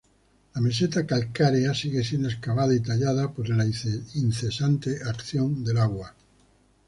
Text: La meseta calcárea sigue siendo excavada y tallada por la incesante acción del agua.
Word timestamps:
La 0.55 0.59
meseta 0.61 1.05
calcárea 1.05 1.75
sigue 1.75 2.03
siendo 2.03 2.27
excavada 2.27 2.73
y 2.73 2.79
tallada 2.79 3.31
por 3.31 3.47
la 3.49 3.63
incesante 3.67 4.97
acción 5.05 5.63
del 5.63 5.77
agua. 5.77 6.15